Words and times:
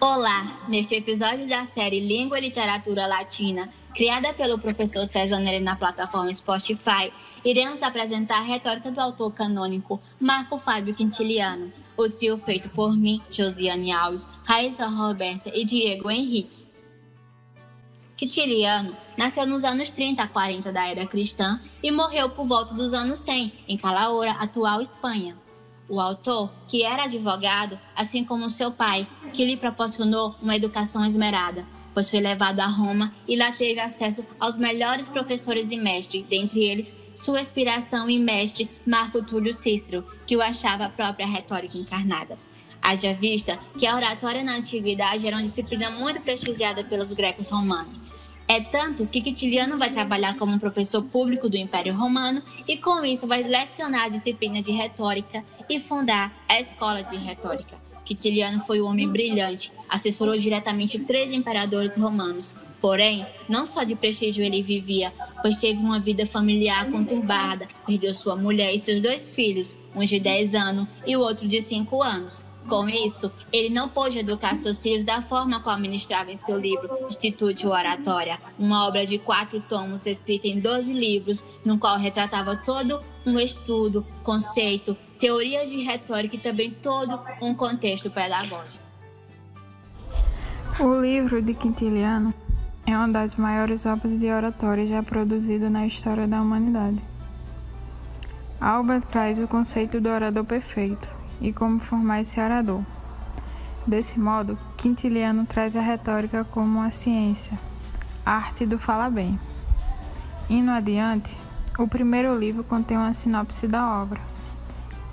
Olá! 0.00 0.64
Neste 0.68 0.94
episódio 0.94 1.48
da 1.48 1.66
série 1.66 1.98
Língua 1.98 2.38
e 2.38 2.42
Literatura 2.42 3.04
Latina, 3.08 3.68
criada 3.92 4.32
pelo 4.32 4.56
professor 4.56 5.04
César 5.08 5.40
Neri 5.40 5.58
na 5.58 5.74
plataforma 5.74 6.32
Spotify, 6.32 7.12
iremos 7.44 7.82
apresentar 7.82 8.38
a 8.38 8.42
retórica 8.42 8.92
do 8.92 9.00
autor 9.00 9.34
canônico 9.34 10.00
Marco 10.20 10.56
Fábio 10.60 10.94
Quintiliano, 10.94 11.72
o 11.96 12.08
trio 12.08 12.38
feito 12.38 12.68
por 12.68 12.96
mim, 12.96 13.20
Josiane 13.28 13.90
Alves, 13.90 14.24
Raíssa 14.44 14.86
Roberta 14.86 15.50
e 15.52 15.64
Diego 15.64 16.08
Henrique. 16.08 16.64
Quintiliano 18.16 18.96
nasceu 19.16 19.48
nos 19.48 19.64
anos 19.64 19.90
30 19.90 20.22
a 20.22 20.28
40 20.28 20.70
da 20.70 20.86
era 20.86 21.08
cristã 21.08 21.60
e 21.82 21.90
morreu 21.90 22.30
por 22.30 22.46
volta 22.46 22.72
dos 22.72 22.92
anos 22.92 23.18
100, 23.18 23.52
em 23.66 23.76
Calahorra, 23.76 24.36
atual 24.38 24.80
Espanha. 24.80 25.36
O 25.88 26.00
autor, 26.00 26.52
que 26.68 26.82
era 26.82 27.04
advogado, 27.04 27.78
assim 27.96 28.22
como 28.22 28.50
seu 28.50 28.70
pai, 28.70 29.08
que 29.32 29.42
lhe 29.42 29.56
proporcionou 29.56 30.36
uma 30.42 30.54
educação 30.54 31.02
esmerada, 31.02 31.66
pois 31.94 32.10
foi 32.10 32.20
levado 32.20 32.60
a 32.60 32.66
Roma 32.66 33.14
e 33.26 33.34
lá 33.34 33.52
teve 33.52 33.80
acesso 33.80 34.22
aos 34.38 34.58
melhores 34.58 35.08
professores 35.08 35.70
e 35.70 35.78
mestres, 35.78 36.26
dentre 36.26 36.62
eles 36.62 36.94
sua 37.14 37.40
inspiração 37.40 38.08
e 38.10 38.18
mestre 38.18 38.70
Marco 38.86 39.24
Túlio 39.24 39.54
Cícero, 39.54 40.06
que 40.26 40.36
o 40.36 40.42
achava 40.42 40.84
a 40.84 40.90
própria 40.90 41.26
retórica 41.26 41.78
encarnada. 41.78 42.38
Haja 42.82 43.14
vista 43.14 43.58
que 43.78 43.86
a 43.86 43.96
oratória 43.96 44.44
na 44.44 44.56
antiguidade 44.56 45.26
era 45.26 45.36
uma 45.36 45.42
disciplina 45.42 45.90
muito 45.90 46.20
prestigiada 46.20 46.84
pelos 46.84 47.12
grecos 47.14 47.48
romanos. 47.48 48.17
É 48.50 48.62
tanto 48.62 49.06
que 49.06 49.20
Quintiliano 49.20 49.76
vai 49.76 49.90
trabalhar 49.90 50.38
como 50.38 50.58
professor 50.58 51.02
público 51.02 51.50
do 51.50 51.58
Império 51.58 51.94
Romano 51.94 52.42
e, 52.66 52.78
com 52.78 53.04
isso, 53.04 53.26
vai 53.26 53.42
lecionar 53.42 54.04
a 54.04 54.08
disciplina 54.08 54.62
de 54.62 54.72
retórica 54.72 55.44
e 55.68 55.78
fundar 55.78 56.32
a 56.48 56.58
Escola 56.58 57.02
de 57.02 57.14
Retórica. 57.18 57.76
Quintiliano 58.06 58.60
foi 58.60 58.80
um 58.80 58.86
homem 58.86 59.06
brilhante, 59.06 59.70
assessorou 59.86 60.38
diretamente 60.38 60.98
três 60.98 61.34
imperadores 61.34 61.94
romanos. 61.94 62.54
Porém, 62.80 63.26
não 63.46 63.66
só 63.66 63.84
de 63.84 63.94
prestígio 63.94 64.42
ele 64.42 64.62
vivia, 64.62 65.12
pois 65.42 65.56
teve 65.56 65.78
uma 65.78 66.00
vida 66.00 66.24
familiar 66.24 66.90
conturbada, 66.90 67.68
perdeu 67.86 68.14
sua 68.14 68.34
mulher 68.34 68.74
e 68.74 68.78
seus 68.78 69.02
dois 69.02 69.30
filhos, 69.30 69.76
um 69.94 70.02
de 70.02 70.18
10 70.18 70.54
anos 70.54 70.88
e 71.06 71.14
o 71.14 71.20
outro 71.20 71.46
de 71.46 71.60
5 71.60 72.02
anos. 72.02 72.47
Com 72.68 72.86
isso, 72.86 73.32
ele 73.50 73.70
não 73.70 73.88
pôde 73.88 74.18
educar 74.18 74.54
seus 74.54 74.82
filhos 74.82 75.02
da 75.02 75.22
forma 75.22 75.58
como 75.60 75.78
ministrava 75.78 76.30
em 76.30 76.36
seu 76.36 76.58
livro 76.58 77.06
Instituto 77.08 77.68
Oratória, 77.68 78.38
uma 78.58 78.86
obra 78.86 79.06
de 79.06 79.18
quatro 79.18 79.58
tomos 79.62 80.04
escrita 80.04 80.46
em 80.48 80.60
12 80.60 80.92
livros, 80.92 81.42
no 81.64 81.78
qual 81.78 81.98
retratava 81.98 82.56
todo 82.56 83.02
um 83.24 83.40
estudo, 83.40 84.04
conceito, 84.22 84.94
teoria 85.18 85.66
de 85.66 85.82
retórica 85.82 86.36
e 86.36 86.38
também 86.38 86.70
todo 86.70 87.18
um 87.40 87.54
contexto 87.54 88.10
pedagógico. 88.10 88.78
O 90.78 91.00
livro 91.00 91.40
de 91.40 91.54
Quintiliano 91.54 92.34
é 92.86 92.94
uma 92.96 93.08
das 93.08 93.34
maiores 93.34 93.86
obras 93.86 94.20
de 94.20 94.30
oratória 94.30 94.86
já 94.86 95.02
produzida 95.02 95.70
na 95.70 95.86
história 95.86 96.28
da 96.28 96.42
humanidade. 96.42 97.02
A 98.60 98.78
obra 98.78 99.00
traz 99.00 99.38
o 99.38 99.48
conceito 99.48 100.00
do 100.00 100.08
orador 100.10 100.44
perfeito, 100.44 101.17
e 101.40 101.52
como 101.52 101.80
formar 101.80 102.20
esse 102.20 102.40
orador. 102.40 102.82
Desse 103.86 104.20
modo, 104.20 104.58
Quintiliano 104.76 105.46
traz 105.46 105.74
a 105.76 105.80
retórica 105.80 106.44
como 106.44 106.80
uma 106.80 106.90
ciência, 106.90 107.58
a 108.24 108.32
arte 108.32 108.66
do 108.66 108.78
falar 108.78 109.10
bem. 109.10 109.38
Indo 110.50 110.70
adiante, 110.70 111.38
o 111.78 111.86
primeiro 111.86 112.36
livro 112.36 112.64
contém 112.64 112.96
uma 112.96 113.14
sinopse 113.14 113.66
da 113.66 114.02
obra. 114.02 114.20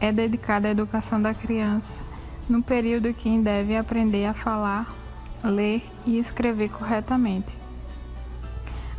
É 0.00 0.10
dedicado 0.10 0.66
à 0.66 0.70
educação 0.70 1.20
da 1.20 1.32
criança, 1.32 2.00
no 2.48 2.62
período 2.62 3.12
que 3.14 3.38
deve 3.38 3.76
aprender 3.76 4.26
a 4.26 4.34
falar, 4.34 4.92
ler 5.44 5.82
e 6.04 6.18
escrever 6.18 6.70
corretamente. 6.70 7.58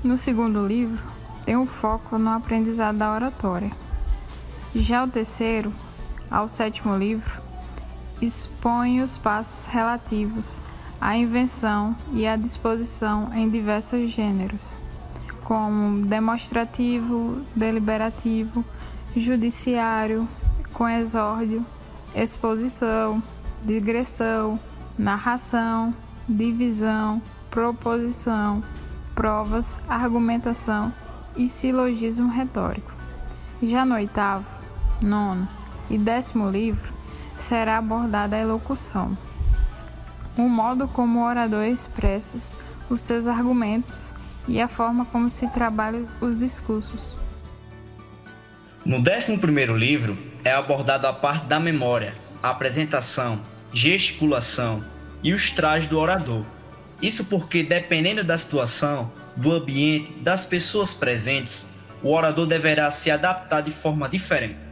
No 0.03 0.15
segundo 0.15 0.65
livro, 0.65 1.03
tem 1.43 1.57
um 1.57 1.65
foco 1.65 2.17
no 2.17 2.29
aprendizado 2.29 2.97
da 2.97 3.11
oratória. 3.11 3.71
Já 4.75 5.03
o 5.03 5.07
terceiro 5.07 5.73
ao 6.29 6.47
sétimo 6.47 6.95
livro, 6.95 7.41
expõe 8.21 9.01
os 9.01 9.17
passos 9.17 9.65
relativos 9.65 10.61
à 10.99 11.15
invenção 11.15 11.95
e 12.11 12.25
à 12.25 12.35
disposição 12.35 13.31
em 13.33 13.49
diversos 13.49 14.09
gêneros, 14.09 14.79
como 15.43 16.05
demonstrativo, 16.05 17.41
deliberativo, 17.55 18.65
judiciário, 19.15 20.27
com 20.73 20.87
exórdio, 20.87 21.65
exposição, 22.15 23.21
digressão, 23.63 24.59
narração, 24.97 25.93
divisão, 26.27 27.21
proposição, 27.49 28.63
provas, 29.15 29.79
argumentação 29.87 30.93
e 31.35 31.47
silogismo 31.47 32.29
retórico. 32.29 32.93
Já 33.61 33.85
no 33.85 33.95
oitavo, 33.95 34.45
nono 35.03 35.47
e 35.89 35.97
décimo 35.97 36.49
livro 36.49 36.93
será 37.35 37.77
abordada 37.77 38.35
a 38.35 38.39
elocução, 38.39 39.17
o 40.37 40.49
modo 40.49 40.87
como 40.87 41.19
o 41.19 41.25
orador 41.25 41.65
expressa 41.65 42.57
os 42.89 43.01
seus 43.01 43.27
argumentos 43.27 44.13
e 44.47 44.61
a 44.61 44.67
forma 44.67 45.05
como 45.05 45.29
se 45.29 45.47
trabalham 45.49 46.07
os 46.21 46.39
discursos. 46.39 47.17
No 48.85 49.01
décimo 49.01 49.37
primeiro 49.37 49.75
livro 49.75 50.17
é 50.43 50.51
abordada 50.51 51.09
a 51.09 51.13
parte 51.13 51.45
da 51.45 51.59
memória, 51.59 52.15
apresentação, 52.41 53.41
gesticulação 53.73 54.83
e 55.21 55.33
os 55.33 55.49
trajes 55.49 55.89
do 55.89 55.99
orador. 55.99 56.45
Isso 57.01 57.25
porque, 57.25 57.63
dependendo 57.63 58.23
da 58.23 58.37
situação, 58.37 59.11
do 59.35 59.51
ambiente, 59.51 60.11
das 60.21 60.45
pessoas 60.45 60.93
presentes, 60.93 61.67
o 62.01 62.13
orador 62.13 62.47
deverá 62.47 62.89
se 62.89 63.11
adaptar 63.11 63.61
de 63.61 63.71
forma 63.71 64.07
diferente. 64.07 64.66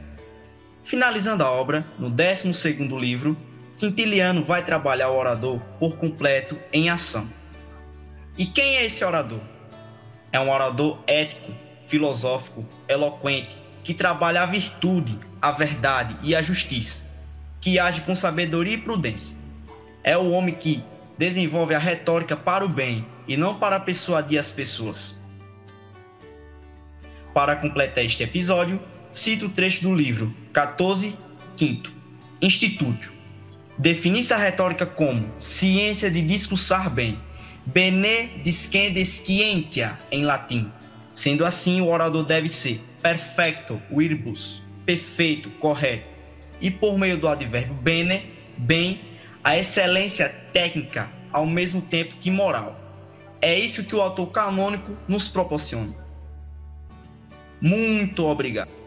Finalizando 0.85 1.44
a 1.44 1.50
obra, 1.50 1.84
no 1.97 2.12
12 2.12 2.73
livro, 3.00 3.35
Quintiliano 3.75 4.46
vai 4.46 4.63
trabalhar 4.63 5.09
o 5.09 5.18
orador 5.18 5.59
por 5.79 5.97
completo 5.97 6.59
em 6.72 6.91
ação. 6.91 7.28
E 8.38 8.46
quem 8.46 8.78
é 8.78 8.85
esse 8.85 9.03
orador? 9.03 9.40
É 10.31 10.40
um 10.40 10.51
orador 10.51 11.00
ético, 11.07 11.51
filosófico, 11.88 12.63
eloquente, 12.88 13.57
que 13.84 13.96
trabalha 13.96 14.44
a 14.44 14.46
virtude, 14.46 15.18
a 15.41 15.51
verdade 15.51 16.16
e 16.22 16.35
a 16.35 16.44
justiça, 16.44 17.00
que 17.59 17.79
age 17.79 18.02
com 18.02 18.16
sabedoria 18.16 18.75
e 18.75 18.81
prudência. 18.81 19.35
É 20.03 20.16
o 20.16 20.29
homem 20.29 20.53
que 20.53 20.84
desenvolve 21.17 21.73
a 21.73 21.79
retórica 21.79 22.38
para 22.38 22.63
o 22.63 22.69
bem 22.69 23.03
e 23.28 23.35
não 23.35 23.57
para 23.57 23.79
persuadir 23.79 24.40
as 24.40 24.52
pessoas. 24.52 25.17
Para 27.34 27.56
completar 27.56 28.06
este 28.06 28.22
episódio, 28.22 28.79
cito 29.16 29.46
o 29.46 29.50
trecho 29.50 29.81
do 29.81 29.96
livro 29.96 30.36
14, 30.52 31.16
quinto. 31.56 31.92
Instituto. 32.42 33.14
Definisse 33.78 34.34
a 34.34 34.38
retórica 34.38 34.86
como 34.86 35.31
ciência 35.40 36.12
de 36.12 36.22
discursar 36.22 36.90
bem, 36.90 37.18
bene 37.66 38.28
discendescientia 38.44 39.98
em 40.12 40.26
latim. 40.26 40.70
Sendo 41.14 41.46
assim, 41.46 41.80
o 41.80 41.88
orador 41.88 42.26
deve 42.26 42.50
ser 42.50 42.81
perfecto, 43.02 43.81
verbus, 43.90 44.62
perfeito, 44.86 45.50
correto. 45.52 46.08
E 46.59 46.70
por 46.70 46.97
meio 46.97 47.18
do 47.18 47.30
advérbio 47.30 47.74
bene, 47.76 48.32
bem, 48.58 49.00
a 49.42 49.58
excelência 49.58 50.28
técnica 50.52 51.09
ao 51.32 51.46
mesmo 51.46 51.82
tempo 51.82 52.16
que 52.20 52.30
moral. 52.30 52.78
É 53.42 53.58
isso 53.58 53.84
que 53.86 53.96
o 53.96 54.02
autor 54.02 54.28
canônico 54.28 54.92
nos 55.08 55.30
proporciona. 55.30 55.96
Muito 57.62 58.26
obrigado. 58.26 58.84